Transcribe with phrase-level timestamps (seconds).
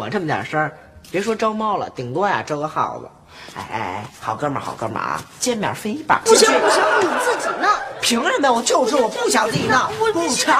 [0.00, 0.72] 我这么点事儿，
[1.10, 3.06] 别说招猫了，顶多呀招个耗子。
[3.54, 6.18] 哎哎哎，好哥们儿，好哥们儿啊，见面分一半。
[6.24, 7.70] 不行不行，你自己弄。
[8.00, 8.52] 凭什么呀？
[8.52, 9.78] 我就是我不想自己弄，
[10.12, 10.54] 不成。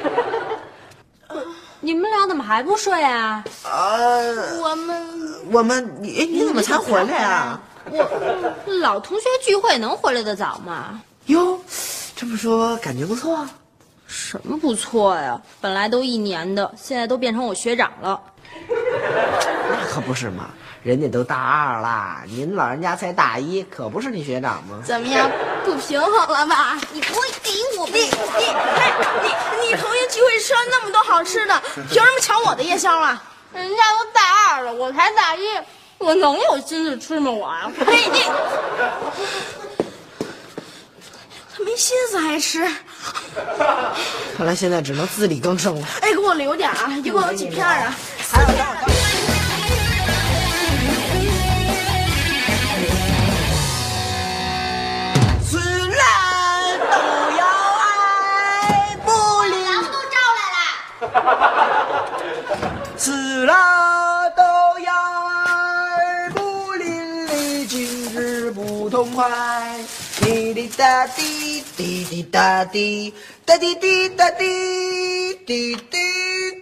[1.80, 3.42] 你们俩怎么还不睡啊？
[3.64, 7.58] 呃，我们我们你你怎么才回来啊？
[8.82, 11.00] 老同学聚会能回来的早吗？
[11.26, 11.58] 哟，
[12.14, 13.46] 这么说感觉不错。
[14.08, 15.38] 什么不错呀？
[15.60, 18.18] 本来都一年的，现在都变成我学长了。
[19.70, 20.48] 那可不是嘛，
[20.82, 24.80] 人家都大二了，您老人家才大一，可不是你学长吗？
[24.82, 25.30] 怎么样？
[25.62, 26.78] 不平衡了吧？
[26.90, 28.92] 你不会给我你你哎
[29.22, 33.22] 你你同学聚会吃了那么多好吃的， 凭什么抢我的夜宵啊？
[33.52, 35.42] 人家都大二了，我才大一，
[35.98, 37.30] 我能有心思吃吗？
[37.30, 38.22] 我呀， 你你，
[41.54, 42.66] 他没心思还吃。
[44.36, 45.86] 看来现在只能自力更生了。
[46.00, 47.94] 哎，给我留点啊，一共有几片啊？
[48.30, 48.88] 还有让我
[55.44, 55.98] 自然
[56.90, 56.96] 都
[57.36, 57.42] 要
[57.78, 59.06] 爱，不
[59.44, 59.54] 离
[59.90, 60.62] 都招来了。
[62.96, 63.50] 自然
[64.36, 64.42] 都
[64.80, 64.92] 要
[65.46, 69.67] 爱，不淋漓尽致不痛快。
[70.68, 73.14] 滴滴答滴，滴滴答滴，
[73.46, 75.98] 哒滴滴答滴，滴滴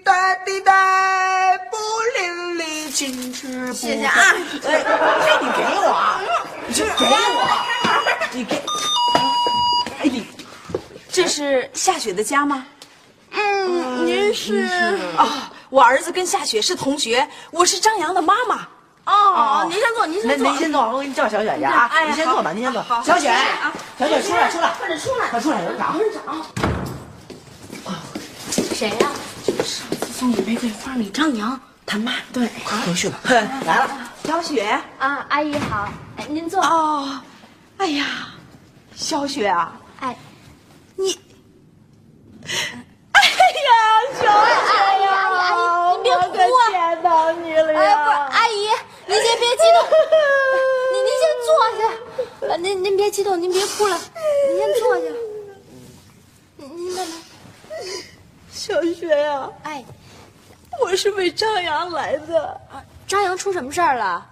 [0.05, 1.77] 答滴答，不
[2.17, 4.15] 淋漓尽致谢谢啊
[4.65, 6.21] 哎，哎，你给我，
[6.69, 6.85] 你给
[7.35, 7.41] 我，
[8.33, 8.63] 你给，
[9.99, 10.25] 哎你，
[11.11, 12.65] 这是夏雪的家吗？
[13.33, 14.69] 嗯，您是？
[15.19, 15.29] 哦，
[15.69, 18.69] 我儿子跟夏雪是同学，我是张扬的妈妈。
[19.07, 20.51] 哦，您先坐，您先坐。
[20.51, 21.89] 您先坐，我给你叫小雪去啊！
[21.93, 22.85] 哎你先坐吧，您先坐。
[23.05, 23.33] 小雪，
[23.99, 25.95] 小雪出来，出来，快点出来，快出来，有人找。
[25.95, 26.21] 有人找。
[28.75, 29.09] 谁呀？
[29.47, 32.13] 上次送你玫瑰花李张扬，他妈。
[32.33, 32.49] 对。
[32.65, 33.19] 快回去吧。
[33.25, 33.89] 来了，
[34.25, 34.65] 小雪，
[34.99, 36.61] 啊，阿姨好，哎，您坐。
[36.61, 37.21] 哦，
[37.79, 38.05] 哎呀，
[38.95, 40.17] 小雪啊，哎，
[40.97, 41.19] 你，
[43.13, 43.71] 哎呀，
[44.15, 44.29] 小雪
[44.85, 46.71] 哎呀，阿姨，阿姨，您别哭啊！
[46.71, 48.69] 见到你了哎，不是，阿姨，
[49.09, 49.79] 您先别激动，
[50.93, 53.99] 您您先坐下，啊，您您别激动，您别哭了，
[54.49, 55.03] 您先坐下。
[56.57, 57.19] 您您慢慢，
[58.51, 59.85] 小雪呀、哎，
[60.83, 62.49] 我是为张扬来的。
[62.71, 64.27] 啊张扬出什么事儿了？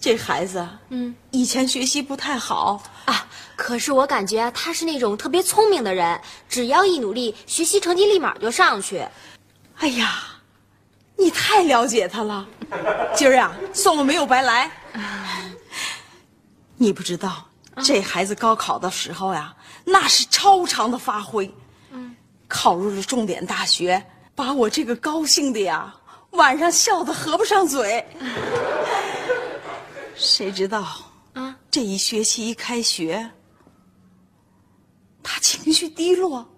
[0.00, 9.06] 这孩子，嗯以前学习不太好，啊，可是我感觉啊他是那种特别聪明的人，只要一努力，学习成绩立马就上去。
[9.76, 10.39] 哎呀，
[11.20, 12.48] 你太了解他了。
[13.14, 14.70] 今儿啊，算我没有白来。
[16.78, 17.46] 你不知道，
[17.84, 19.54] 这孩子高考的时候呀，
[19.84, 21.52] 那是超常的发挥。
[21.90, 22.16] 嗯，
[22.48, 24.02] 考入了重点大学，
[24.34, 25.94] 把我这个高兴的呀，
[26.30, 28.02] 晚上笑得合不上嘴。
[30.14, 30.86] 谁知道
[31.34, 33.30] 啊，这一学期一开学，
[35.22, 36.48] 他情绪低落，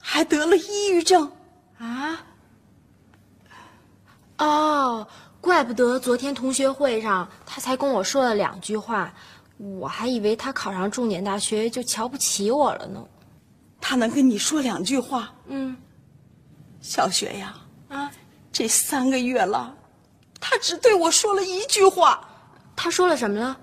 [0.00, 1.30] 还得了抑郁症。
[1.78, 2.18] 啊？
[4.38, 5.06] 哦，
[5.40, 9.12] 怪不得昨天同学会上他才跟我说了两句话，
[9.58, 13.04] 我还以为他考上重点大学就瞧不起我了呢。
[13.80, 15.76] 他能跟你说两句话，嗯，
[16.80, 17.54] 小雪呀，
[17.88, 18.10] 啊，
[18.50, 19.74] 这三个月了，
[20.40, 22.26] 他只对我说了一句话。
[22.76, 23.56] 他说了什么了？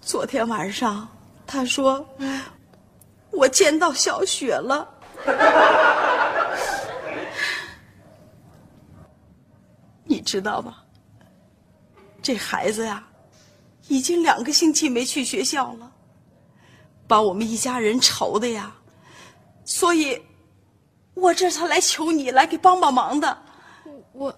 [0.00, 1.08] 昨天晚上，
[1.44, 2.06] 他说
[3.32, 4.88] ：“我见到小雪了。
[10.26, 10.76] ”知道吗？
[12.20, 13.06] 这孩子呀，
[13.86, 15.92] 已经两个星期没去学校了，
[17.06, 18.74] 把我们一家人愁的呀。
[19.64, 20.20] 所以，
[21.14, 23.38] 我这才来求你来给帮帮忙的。
[24.12, 24.36] 我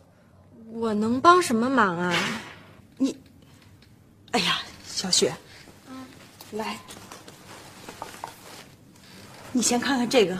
[0.66, 2.14] 我能帮什么忙啊？
[2.98, 3.18] 你，
[4.32, 5.34] 哎呀，小雪，
[6.52, 6.78] 来，
[9.50, 10.38] 你先看看这个，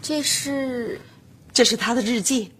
[0.00, 0.98] 这是
[1.52, 2.50] 这是他的日记。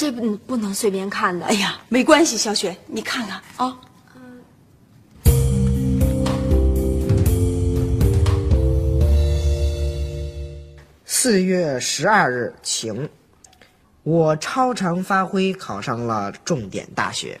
[0.00, 1.44] 这不不能随便看的。
[1.44, 3.78] 哎呀，没关系，小雪，你看看啊。
[11.04, 13.10] 四月十二日晴，
[14.02, 17.38] 我超常发挥考上了重点大学，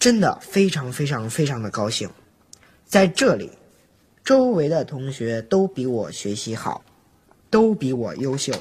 [0.00, 2.10] 真的非常非常非常的高兴。
[2.84, 3.52] 在这里，
[4.24, 6.82] 周围的同学都比我学习好，
[7.48, 8.52] 都比我优秀，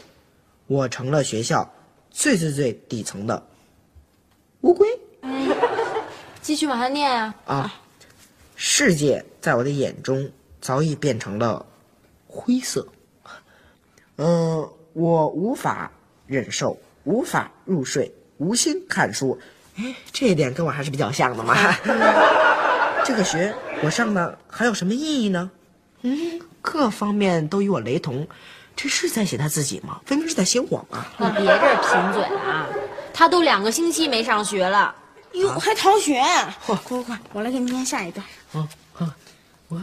[0.67, 1.67] 我成了学校
[2.11, 3.41] 最最最底层的
[4.61, 4.87] 乌龟
[6.41, 7.35] 继续往下念啊。
[7.45, 7.73] 啊！
[8.55, 10.29] 世界在我的眼中
[10.59, 11.65] 早已变成了
[12.27, 12.87] 灰色。
[14.17, 15.91] 嗯，我无法
[16.27, 19.39] 忍受，无法入睡，无心看书。
[19.77, 21.55] 哎，这一点跟我还是比较像的嘛。
[23.03, 23.51] 这个学
[23.83, 25.49] 我上的还有什么意义呢？
[26.01, 28.27] 嗯，各方面都与我雷同。
[28.75, 30.01] 这是在写他自己吗？
[30.05, 31.05] 分明是在写我嘛！
[31.19, 32.67] 你别这儿贫嘴了啊！
[33.13, 34.95] 他都两个星期没上学了。
[35.33, 36.21] 哟，还逃学？
[36.65, 38.25] 快快快，我来给你念下一段。
[38.53, 39.15] 啊啊，
[39.67, 39.79] 我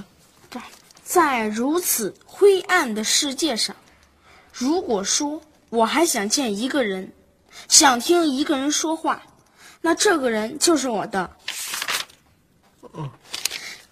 [1.05, 3.75] 在如此灰暗的世界上，
[4.53, 5.41] 如果说
[5.71, 7.13] 我还想见一个人，
[7.69, 9.23] 想听一个人说话，
[9.81, 11.31] 那这个人就是我的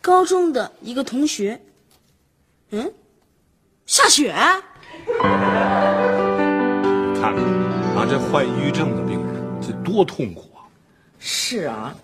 [0.03, 1.63] 高中的一个同学。
[2.71, 2.93] 嗯，
[3.87, 4.35] 夏雪。
[7.21, 7.45] 看看
[7.97, 10.63] 啊，这患抑郁症的病人，这多痛苦啊！
[11.19, 11.95] 是啊，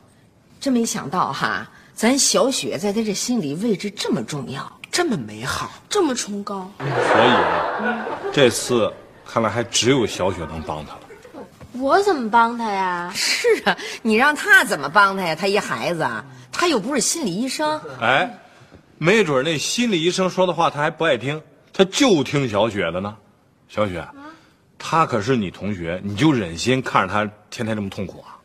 [0.60, 4.70] 真没想到哈，咱小雪在他这心里位置这么重要。
[4.90, 8.92] 这么美好，这么崇高，所以啊，这次
[9.26, 11.00] 看来还只有小雪能帮他了。
[11.72, 13.10] 我怎么帮他呀？
[13.14, 15.34] 是啊，你让他怎么帮他呀？
[15.34, 16.22] 他一孩子，啊，
[16.52, 17.80] 他又不是心理医生。
[18.02, 18.38] 哎，
[18.98, 23.16] 没准那心理医生说的话他还不爱听，他就听小雪的呢。
[23.68, 24.06] 小雪，
[24.78, 28.36] 他可是你同学，你就忍心看着他天天这么痛苦啊？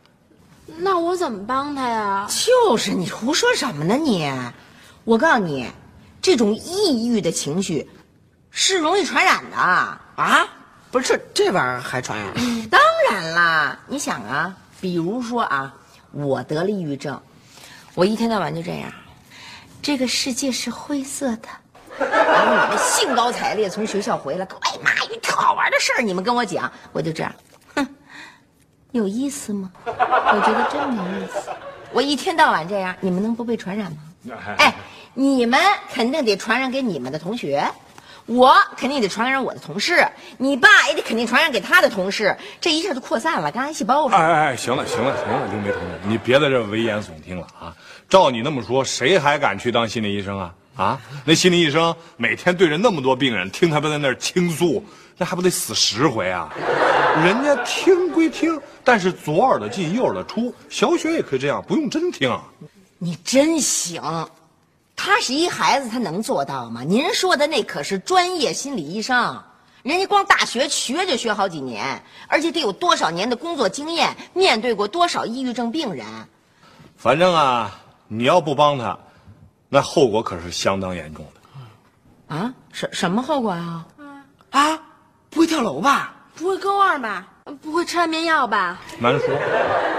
[0.79, 2.27] 那我怎么帮他呀？
[2.29, 4.31] 就是你胡说什么呢你？
[5.03, 5.67] 我告诉你，
[6.21, 7.89] 这种抑郁的情绪
[8.51, 10.47] 是容易传染的啊！
[10.91, 12.33] 不是这这玩意儿还传染？
[12.69, 12.79] 当
[13.09, 15.73] 然啦，你想啊，比如说啊，
[16.11, 17.19] 我得了抑郁症，
[17.93, 18.91] 我一天到晚就这样，
[19.81, 21.47] 这个世界是灰色的。
[21.99, 27.31] 然后你们兴高采烈从学校回来，哎妈，有特好玩的事儿，你们跟我讲，我就这样，
[27.75, 27.87] 哼，
[28.91, 29.71] 有意思吗？
[29.85, 31.49] 我觉得真没意思。
[31.91, 33.97] 我一天到晚这样，你们能不被传染吗？
[34.59, 34.73] 哎，
[35.13, 35.59] 你们
[35.91, 37.65] 肯定得传染给你们的同学，
[38.25, 40.05] 我肯定得传染我的同事，
[40.37, 44.17] 你爸也得肯定传染给他的同事，这一下就扩散了，跟癌细胞似的。
[44.17, 47.73] 哎哎哎，行了行了行了，刘梅同志，你别在这危言耸听了啊！
[48.09, 50.53] 照你那么说，谁还敢去当心理医生啊？
[50.77, 54.85] 啊，那心理医生每天对着那么多病人，听他们在那儿倾诉，
[55.17, 56.53] 那还不得死十回啊？
[57.23, 62.39] 人家听归听，但是左耳朵进右耳朵出，小雪也可以这样，不用真听。
[62.99, 64.29] 你真行，
[64.95, 66.83] 他是一孩子，他能做到吗？
[66.83, 69.43] 您说的那可是专业心理医生，
[69.81, 76.05] 人家光大学学就学好几年，而且得有多少年的工作经验，面对过多少抑郁症病人。
[76.95, 78.95] 反正啊，你要不帮他，
[79.69, 82.35] 那后果可是相当严重的。
[82.35, 83.85] 啊，什什么后果啊？
[84.51, 84.79] 啊，
[85.29, 86.15] 不会跳楼吧？
[86.35, 87.27] 不会割腕吧？
[87.61, 88.79] 不会吃安眠药吧？
[88.99, 89.27] 难说。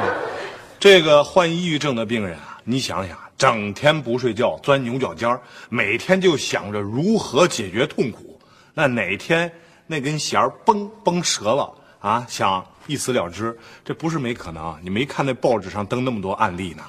[0.79, 8.39] 这个患抑郁症的病人啊，你想想，整天不睡觉，钻牛角尖儿，每天就想着如何解决痛苦，
[8.75, 9.51] 那哪天
[9.87, 14.79] 那根弦儿崩崩折了啊，想一死了之，这不是没可能。
[14.83, 16.85] 你没看那报纸上登那么多案例呢？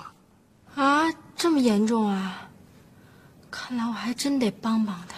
[0.76, 1.06] 啊，
[1.36, 2.49] 这么严重啊！
[3.52, 5.16] 看来我还真得帮帮他。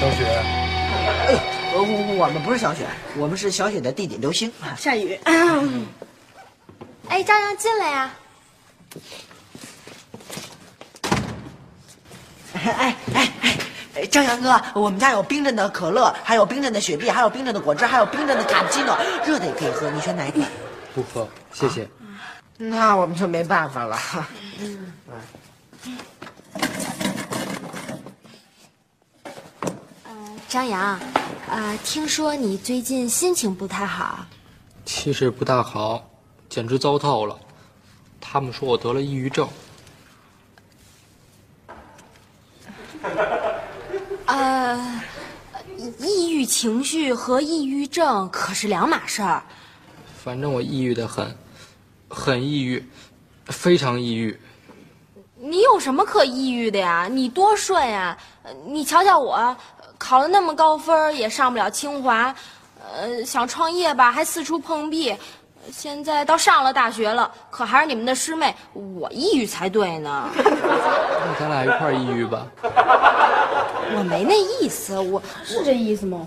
[0.00, 0.24] 小雪，
[1.26, 1.34] 哎，
[1.74, 2.86] 我我我们不是小雪，
[3.16, 4.52] 我们是小雪的弟弟刘星。
[4.76, 5.18] 夏雨。
[7.08, 8.10] 哎，张扬进来呀！
[12.52, 13.32] 哎哎哎，
[14.10, 20.46] 张扬哥，我们家有冰镇的可乐，还有冰镇的雪碧，还有冰镇的果汁，还有冰镇的卡布奇诺，热的也可以喝，你选哪一款？
[20.94, 21.88] 不喝，谢谢。
[22.56, 23.98] 那我们就没办法了。
[24.58, 24.92] 嗯
[30.48, 30.98] 张扬，
[31.48, 34.26] 呃，听说你最近心情不太好，
[34.84, 36.10] 其实不大好，
[36.48, 37.38] 简直糟透了。
[38.20, 39.48] 他们说我得了抑郁症。
[44.30, 45.02] 呃，
[45.98, 49.42] 抑郁情绪和抑郁症可是两码事儿。
[50.22, 51.36] 反正我抑郁的很，
[52.08, 52.88] 很抑郁，
[53.46, 54.38] 非常抑郁。
[55.36, 57.08] 你有什么可抑郁的呀？
[57.10, 58.16] 你多顺呀！
[58.44, 59.56] 呃你瞧瞧我，
[59.98, 62.32] 考了那么高分也上不了清华，
[62.78, 65.16] 呃，想创业吧还四处碰壁，
[65.72, 70.28] 现在到上了大学了，可还是你们的师妹，我抑郁才对呢。
[70.36, 72.46] 那咱俩一块儿抑郁吧。
[73.96, 76.26] 我没那意思，我是这意思吗？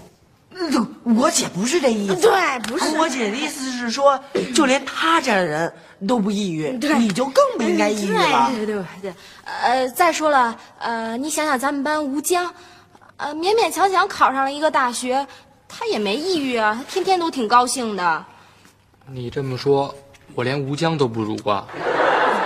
[0.55, 2.95] 嗯我姐不是这意思，对，不是。
[2.97, 4.19] 我姐的意思是说，
[4.53, 5.73] 就连她这样的人
[6.07, 8.51] 都不抑郁，你就更不应该抑郁了。
[8.51, 9.13] 对对对对，
[9.43, 12.53] 呃，再说了，呃，你想想咱们班吴江，
[13.17, 15.25] 呃，勉勉强强考上了一个大学，
[15.67, 18.25] 他也没抑郁啊，他天天都挺高兴的。
[19.05, 19.93] 你这么说，
[20.33, 21.67] 我连吴江都不如啊。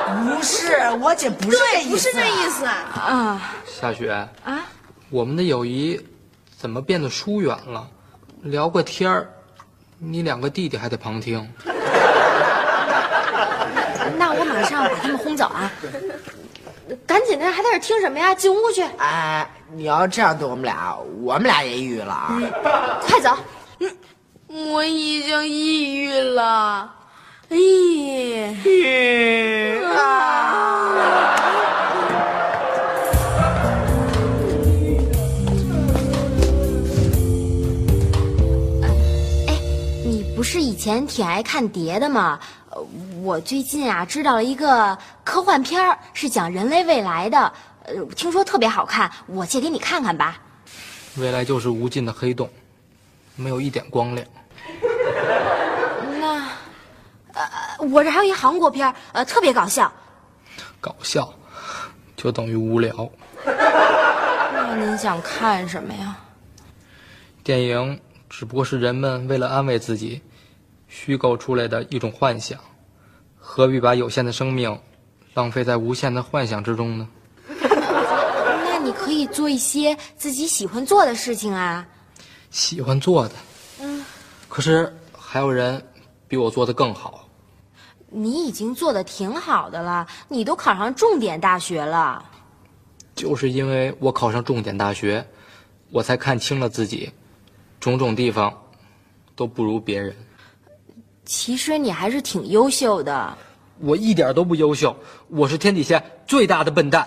[0.07, 2.65] 不是，我姐不是这意思，不是这意思。
[2.65, 4.11] 啊夏雪，
[4.43, 4.65] 啊，
[5.09, 5.99] 我们的友谊
[6.57, 7.87] 怎么变得疏远了？
[8.41, 9.29] 聊个天儿，
[9.99, 11.47] 你两个弟弟还得旁听。
[14.17, 15.71] 那我马上把他们轰走啊！
[17.05, 18.33] 赶紧的，还在这听什么呀？
[18.33, 22.39] 进屋去，哎，你要这样对我们俩，我们俩也抑郁了啊！
[23.01, 23.37] 快走！
[24.65, 26.91] 我已经抑郁了。
[27.51, 28.51] 咦，
[40.03, 42.39] 你不是以前挺爱看碟的吗？
[42.71, 42.83] 呃
[43.21, 50.39] 我最近啊知道了一个科幻片儿，是讲人类未来的，呃，听说特别好看，我借给你看看吧。
[51.17, 52.49] 未来就是无尽的黑洞，
[53.35, 54.25] 没有一点光亮。
[56.19, 56.49] 那，
[57.33, 59.91] 呃，我这还有一韩国片儿，呃，特别搞笑。
[60.79, 61.33] 搞笑，
[62.15, 63.09] 就等于无聊。
[63.45, 66.17] 那您想看什么呀？
[67.43, 70.21] 电影只不过是人们为了安慰自己，
[70.87, 72.59] 虚构出来的一种幻想，
[73.39, 74.77] 何必把有限的生命
[75.33, 77.07] 浪费在无限的幻想之中呢？
[77.59, 81.85] 那你可以做一些自己喜欢做的事情啊。
[82.49, 83.35] 喜欢做的，
[83.79, 84.03] 嗯，
[84.49, 84.93] 可是
[85.29, 85.85] 还有人
[86.25, 87.27] 比我做的更好。
[88.09, 92.23] 你已经做的挺好的了，你都考上重点大学了。
[93.13, 95.27] 就是因为我考上重点大学，
[95.91, 97.11] 我才看清了自己，
[97.77, 98.57] 种种地方
[99.35, 100.15] 都不如别人。
[101.25, 103.37] 其实你还是挺优秀的。
[103.79, 104.95] 我一点都不优秀，
[105.27, 107.05] 我是天底下最大的笨蛋。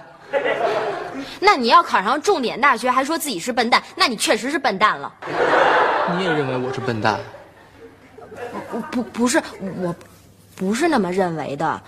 [1.41, 5.11] 那你要考上重点大学还说自己是笨蛋，那你确实是笨蛋了。
[6.19, 7.19] 你也认为我是笨蛋？
[8.91, 9.43] 不不不是
[9.79, 9.95] 我，
[10.57, 11.81] 不是那么认为的。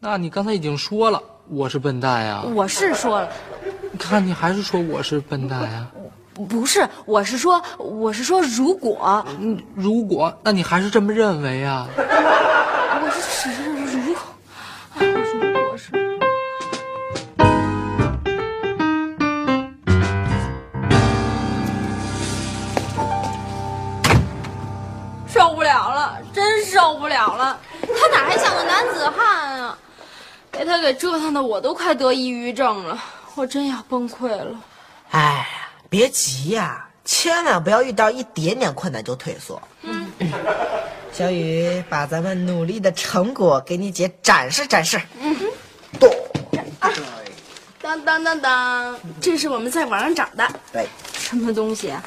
[0.00, 2.42] 那你刚才已经说了我是笨蛋呀。
[2.54, 3.28] 我是说了，
[3.90, 5.86] 你看你还是说我是笨蛋呀。
[6.34, 11.88] 不是，我是说，我是说，如果嗯，如果那你还是这么认为啊？
[26.78, 27.58] 受不了了！
[27.82, 29.76] 他哪还像个男子汉啊？
[30.52, 32.96] 被他给折腾的，我都快得抑郁症了，
[33.34, 34.60] 我真要崩溃了。
[35.10, 35.46] 哎呀，
[35.90, 39.60] 别急呀、千万不要遇到一点点困难就退缩。
[39.82, 40.08] 嗯，
[41.12, 45.00] 小雨，把咱们努力的成果给你姐展示展示。
[45.20, 45.46] 嗯哼，
[45.98, 46.08] 咚，
[47.82, 50.48] 当当当当，这是我们在网上找的。
[50.72, 52.00] 对，什么东西啊？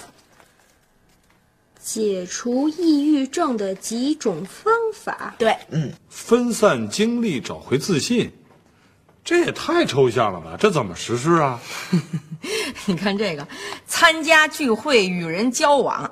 [1.84, 5.34] 解除抑郁症的几种方法。
[5.38, 8.32] 对，嗯分散精力，找回自信，
[9.24, 10.56] 这也太抽象了吧？
[10.60, 11.60] 这怎么实施啊？
[12.86, 13.48] 你看这个，
[13.88, 16.10] 参加聚会与人交往，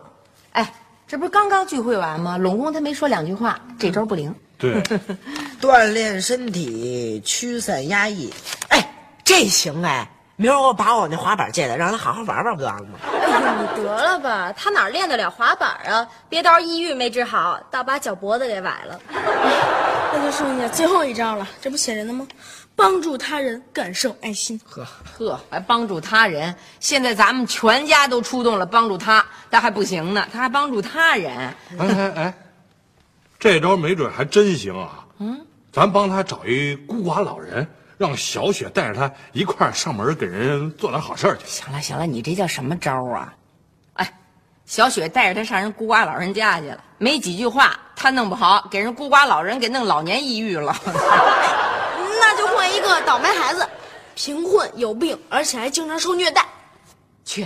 [0.52, 0.74] 哎，
[1.08, 2.38] 这不是刚刚聚会完吗？
[2.38, 4.34] 拢共他没说两句话，这招不灵。
[4.58, 4.82] 对，
[5.62, 8.30] 锻炼身体，驱散压抑。
[8.68, 13.00] 哎，这行哎，明儿我把我那滑板借来，让他好好玩玩不就完了吗？
[13.30, 16.08] 你得了吧，他哪练得了滑板啊？
[16.28, 19.00] 别到时候抑郁没治好，倒把脚脖子给崴了。
[20.12, 22.28] 那就剩下最后一招了，这不写着呢吗？
[22.76, 24.60] 帮助他人，感受爱心。
[24.66, 26.54] 呵呵，还帮助他人。
[26.80, 31.38] 现在咱们全家都出动了，帮助他，但还不行呢，他还帮助他人。
[31.38, 32.34] 哎哎哎，
[33.38, 35.06] 这招没准还真行啊！
[35.20, 37.68] 嗯，咱帮他找一孤寡老人，
[38.00, 41.46] 让小雪带着他一块儿上门给人做点好事去。
[41.46, 43.34] 行了行了，你这叫什么招啊？
[43.96, 44.14] 哎，
[44.66, 50.74] 小雪带着他上人孤寡老人家去了，没几句话，他弄不好给人孤寡老人给弄老年抑郁了。
[52.22, 53.68] 那就换一个倒霉孩子，
[54.16, 56.46] 贫困有病，而且还经常受虐待。
[57.26, 57.46] 去，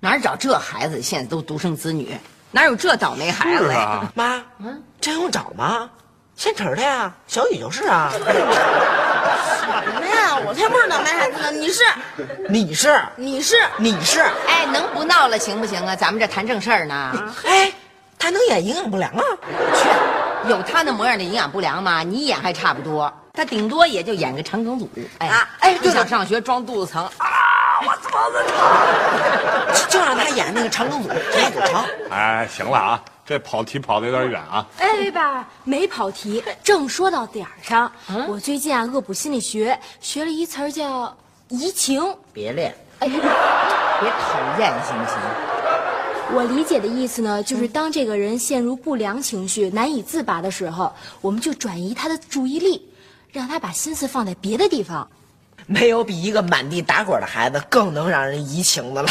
[0.00, 1.02] 哪儿找这孩子？
[1.02, 2.16] 现在都独生子女，
[2.50, 3.70] 哪有这倒霉孩子呀？
[3.70, 5.90] 是啊，妈，嗯，这用找吗？
[6.34, 8.10] 现成的呀，小雨就是啊。
[9.84, 10.36] 什么呀？
[10.44, 11.50] 我才不是倒霉孩子呢！
[11.50, 11.84] 你是，
[12.48, 15.94] 你是，你是，你是，哎，能不闹了行不行啊？
[15.94, 17.12] 咱们这谈正事儿呢。
[17.44, 17.72] 哎，
[18.18, 19.22] 他能演营养不良啊？
[19.74, 19.88] 去，
[20.50, 22.02] 有他那模样的营养不良吗？
[22.02, 24.88] 你演还差不多，他顶多也就演个肠梗阻。
[25.18, 27.26] 哎啊哎不想上学装肚子疼啊！
[27.84, 29.88] 我肚子疼！
[29.88, 31.84] 就让他演那个肠梗阻，肠梗阻肠。
[32.10, 33.00] 哎，行了啊，
[33.32, 34.66] 这跑题跑的有点远啊。
[34.76, 37.90] 哎，爸，没跑题，正说到点儿上。
[38.28, 41.16] 我最近啊恶补心理学，学了一词儿叫
[41.48, 42.14] 移情。
[42.30, 43.18] 别练，别讨
[44.58, 45.16] 厌行不行？
[46.34, 52.86] 我理解的意思呢，就是当这个人陷入不良情绪、难以自拔的时候，我们就转移他的注意力，
[53.32, 55.08] 让他把心思放在别的地方。
[55.66, 59.08] 没有比一个满地打滚的孩子更能让人移情的了。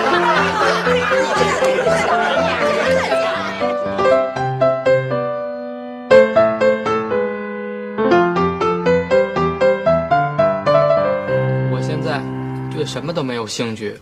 [11.72, 12.20] 我现在
[12.74, 14.00] 对什么都没有兴趣，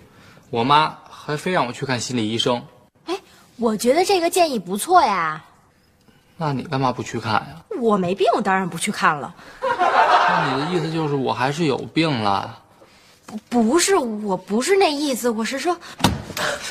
[0.50, 2.62] 我妈还非让我去看心理医生。
[3.06, 3.16] 哎，
[3.56, 5.42] 我觉得这个建议不错呀。
[6.36, 7.56] 那你干嘛不去看呀？
[7.80, 9.34] 我没病，我当然不去看了。
[9.60, 12.58] 那你的意思就是我还是有病了？
[13.48, 15.76] 不是，我不是那意思，我是说，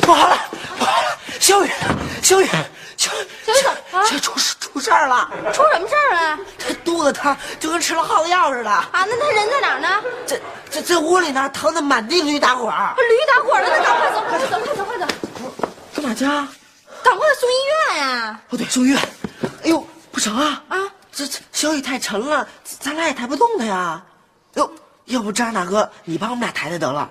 [0.02, 0.38] 不好了，
[0.78, 1.70] 不好了，小雨，
[2.22, 2.48] 小雨，
[2.98, 6.40] 小雨，小雨，这出事出事儿了，出什么事儿了？
[6.58, 8.70] 他肚子疼，就跟吃了耗子药似的。
[8.70, 10.04] 啊，那他人在哪儿呢？
[10.26, 12.96] 这这这屋里呢，疼的满地驴打滚儿。
[12.98, 15.06] 驴打滚了，那赶快走，快走，快走，快走，
[15.96, 16.48] 干嘛去啊？
[17.04, 17.56] 赶快送医
[17.94, 18.40] 院呀！
[18.50, 19.00] 哦，对，送医院。
[19.64, 20.62] 哎呦，不成啊！
[20.70, 20.78] 啊，
[21.12, 24.02] 这这小雨太沉了，咱俩也抬不动他呀。
[24.56, 24.70] 哟，
[25.08, 27.10] 要不张大哥，你帮我们俩抬抬得了。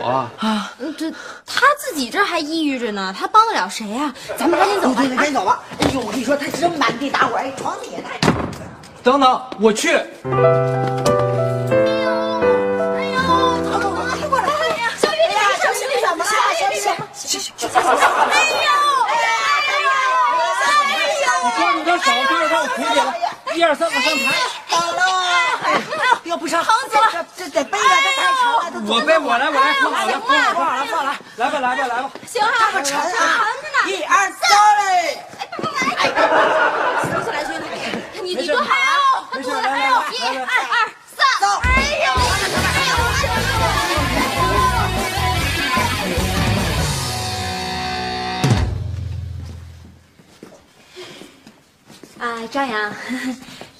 [0.00, 1.10] 我啊，嗯这
[1.44, 5.02] 他自己这还抑郁着呢，他帮得了谁呀、咱们赶紧走吧。
[5.16, 5.60] 赶紧走吧。
[5.80, 8.20] 哎呦，我跟你说，他真满地打滚，哎，床底下带。
[9.02, 9.96] 等等，我去。
[9.96, 10.00] 哎
[13.10, 13.18] 呦，
[13.66, 14.44] 走走走，快过来！
[14.46, 16.30] 哎呀，小雨，你小雨，你怎么了？
[16.30, 16.74] 小雨，
[17.16, 18.70] 去去去，哎呦，哎呦，
[19.08, 19.90] 哎呦，
[20.62, 23.02] 哎呦，你抓住他手，就是让我扶起来。
[23.56, 24.22] 一二三，往上抬。
[24.68, 25.02] 好了，
[25.64, 25.66] 哎，
[26.24, 32.10] 要不成，疼死了，这得背着，这太沉了，这我背，我来，我来，扶好了，扶好了，放好了，放好了，来吧，来吧，来吧。
[32.26, 33.04] 行啊，这么沉啊！
[33.86, 34.48] 一二三
[34.78, 35.22] 嘞！
[37.12, 37.64] 走起来，兄弟，
[38.22, 39.28] 你你多好啊！
[39.34, 41.66] 没事，来来来，一来来二三，走哎
[42.06, 42.08] 呦，
[42.64, 42.92] 哎呦！
[52.24, 52.90] 啊，张扬，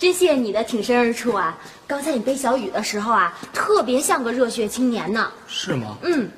[0.09, 1.55] 真谢谢你的挺身而出啊！
[1.87, 5.31] 刚才你背小雨的时候啊，特别像个热血青年呢。
[5.47, 5.99] 是吗？
[6.01, 6.31] 嗯，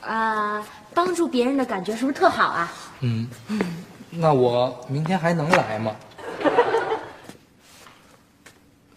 [0.00, 2.72] 啊，帮助别人的感觉是不是特好啊？
[3.00, 3.28] 嗯，
[4.08, 5.94] 那我明天还能来吗？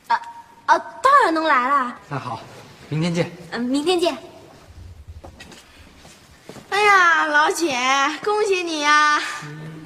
[0.07, 0.15] 啊
[0.71, 1.99] 啊，当然能来啦！
[2.07, 2.39] 那好，
[2.87, 3.29] 明天见。
[3.51, 4.17] 嗯，明天见。
[6.69, 7.77] 哎呀，老姐，
[8.23, 9.19] 恭喜你呀！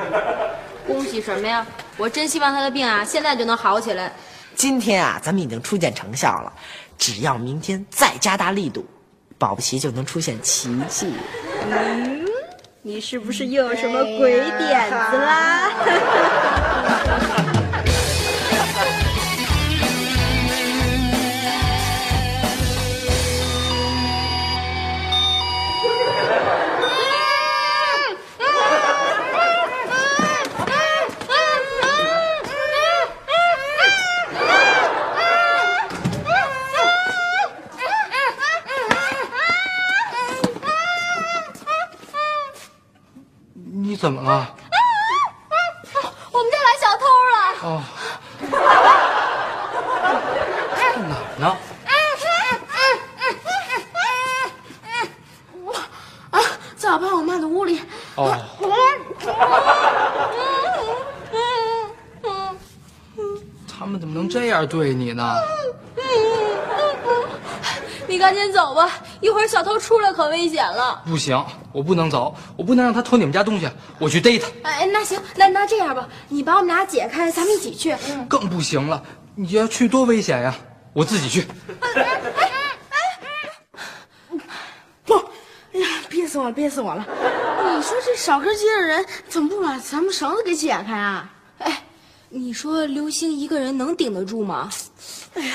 [0.86, 1.66] 恭喜什么呀？
[1.98, 4.14] 我真希望他的病啊，现在就能好起来。
[4.58, 6.52] 今天啊，咱们已经初见成效了，
[6.98, 8.84] 只要明天再加大力度，
[9.38, 11.14] 保不齐就能出现奇迹。
[11.70, 12.26] 嗯
[12.82, 15.70] 你是不是又有什么鬼点子啦？
[44.08, 44.56] 怎么了？
[46.32, 47.36] 我们家来小偷了！
[47.62, 47.84] 哦，
[50.78, 51.46] 在哪儿呢？
[56.30, 56.40] 啊，
[56.78, 57.82] 在我爸我妈的屋里。
[58.16, 58.34] 哦，
[63.68, 65.36] 他们怎么能这样对你呢？
[68.08, 68.90] 你赶紧走吧，
[69.20, 71.02] 一会儿小偷出来可危险了。
[71.06, 71.46] 不行，
[71.78, 74.48] 我不能走，我不能让他偷你们家东西，我去逮他。
[74.64, 77.96] 哎，那行，那那这样吧，你把我们俩解开，咱们一起去。
[78.28, 79.04] 更不行了，
[79.36, 80.56] 你要去多危险呀！
[80.92, 81.48] 我自己去。
[81.82, 81.88] 哎
[85.06, 85.14] 不，
[85.74, 87.06] 哎呀，憋死我了，憋死我了！
[87.78, 91.32] 你说这少根筋的人怎么不把咱们绳子给解开啊？
[91.60, 91.84] 哎，
[92.30, 94.72] 你说刘星一个人能顶得住吗？
[95.36, 95.54] 哎呀！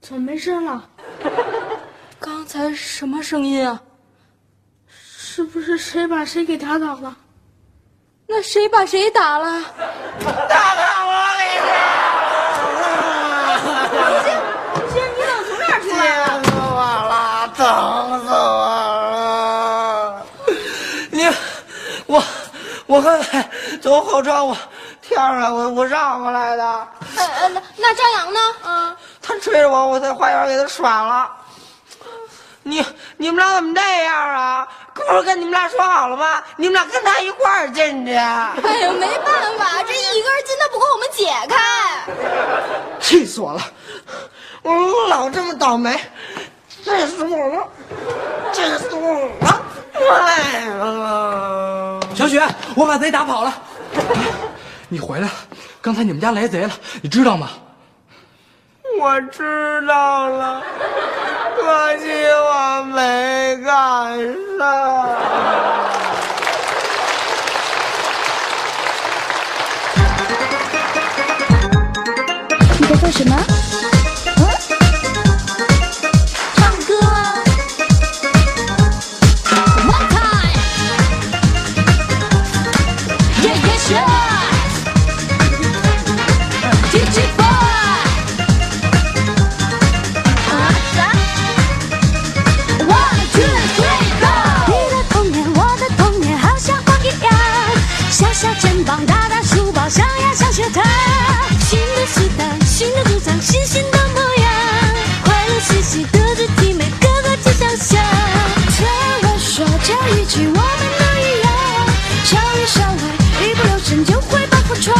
[0.00, 0.82] 怎么没声了？
[2.18, 3.78] 刚才什么声音啊？
[4.88, 7.14] 是不是谁把谁给打倒了？
[8.26, 9.62] 那谁把谁打了？
[10.48, 11.68] 打倒，我给刘
[14.24, 14.32] 星，
[14.80, 16.40] 刘星，你怎么从这儿出来了？
[16.40, 17.12] 疼死我了，
[17.54, 17.60] 疼
[18.24, 18.56] 死我
[19.12, 20.24] 了！
[21.10, 21.28] 你，
[22.06, 22.24] 我，
[22.86, 23.46] 我刚才
[23.82, 24.56] 从后窗我
[25.02, 26.64] 跳上来，我我绕过来的。
[27.16, 28.40] 呃呃，那那张扬呢？
[28.64, 31.30] 嗯，他追着我，我在花园给他耍了。
[32.64, 32.84] 你
[33.16, 34.68] 你们俩怎么这样啊？
[34.94, 36.42] 不是跟你们俩说好了吗？
[36.56, 38.12] 你们俩跟他一块儿进去。
[38.12, 38.54] 哎呀，
[38.92, 41.56] 没办法，这一根筋他不给我们解开。
[43.00, 43.60] 气死我了！
[44.62, 45.98] 我老这么倒霉，
[46.68, 47.68] 气死我了！
[48.52, 49.60] 气死我了！
[50.24, 52.00] 哎呀！
[52.14, 53.52] 小雪，我把贼打跑了。
[54.88, 55.32] 你回来了，
[55.80, 56.70] 刚才你们家来贼了，
[57.02, 57.50] 你知道吗？
[59.04, 60.62] 我知道了，
[61.56, 62.04] 可惜
[62.38, 63.74] 我没赶
[64.56, 64.62] 上。
[72.78, 73.36] 你在做什么？
[99.92, 100.82] 大书包，上呀上学堂。
[101.60, 104.50] 新的时代，新的主张，新新的模样，
[105.24, 108.00] 快乐嘻嘻德智体，美个个皆想象。
[108.68, 108.86] 听
[109.22, 110.62] 我说这一句，我们
[110.98, 111.46] 都一样，
[112.24, 114.96] 校里校外，一不留神就会把服装。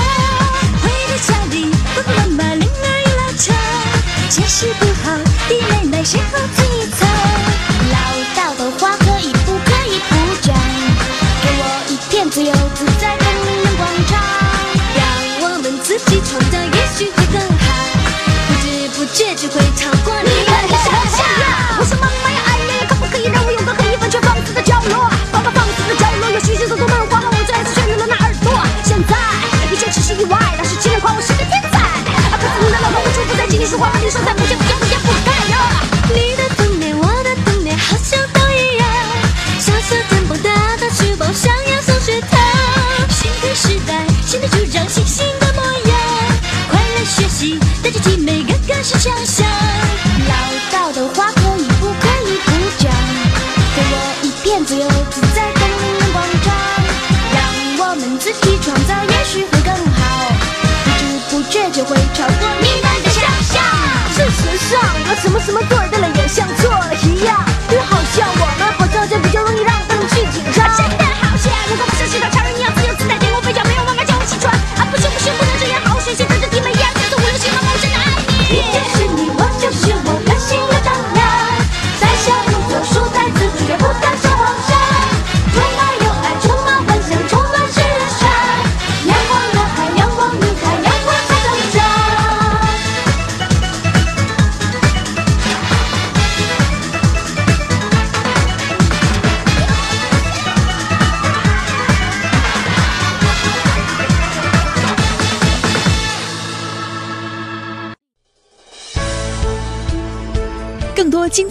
[0.82, 3.54] 回到家里，爸爸妈妈铃儿一拉长，
[4.28, 5.16] 解释不好，
[5.48, 6.38] 弟妹妹谁后